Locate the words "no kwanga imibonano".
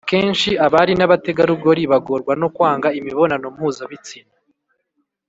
2.41-3.45